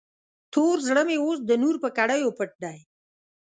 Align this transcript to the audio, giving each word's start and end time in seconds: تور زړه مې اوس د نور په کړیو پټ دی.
تور 0.53 0.77
زړه 0.87 1.01
مې 1.07 1.17
اوس 1.23 1.37
د 1.45 1.51
نور 1.61 1.75
په 1.83 1.89
کړیو 1.97 2.35
پټ 2.37 2.51
دی. 2.63 2.77